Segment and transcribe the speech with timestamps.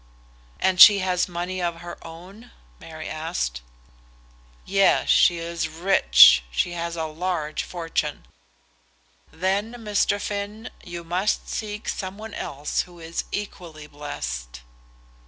[0.59, 3.61] "And she has money of her own?" Mary asked.
[4.65, 6.41] "Yes; she is rich.
[6.49, 8.25] She has a large fortune."
[9.31, 10.19] "Then, Mr.
[10.19, 14.61] Finn, you must seek some one else who is equally blessed."